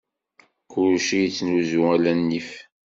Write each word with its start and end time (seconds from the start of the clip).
Kulci 0.71 1.17
ittnuzu 1.27 1.79
ala 1.93 2.11
nnif. 2.19 2.49